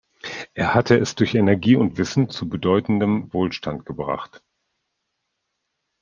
[0.55, 4.41] Er hatte es durch Energie und Wissen zu bedeutendem Wohlstand gebracht.